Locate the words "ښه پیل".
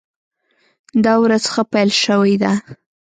1.51-1.89